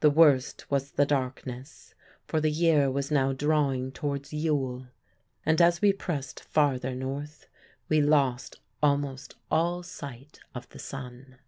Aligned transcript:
The 0.00 0.10
worst 0.10 0.68
was 0.72 0.90
the 0.90 1.06
darkness, 1.06 1.94
for 2.24 2.40
the 2.40 2.50
year 2.50 2.90
was 2.90 3.12
now 3.12 3.32
drawing 3.32 3.92
towards 3.92 4.32
Yule, 4.32 4.88
and 5.46 5.62
as 5.62 5.80
we 5.80 5.92
pressed 5.92 6.40
farther 6.40 6.96
north 6.96 7.46
we 7.88 8.00
lost 8.00 8.58
almost 8.82 9.36
all 9.52 9.84
sight 9.84 10.40
of 10.52 10.68
the 10.70 10.80
sun. 10.80 11.38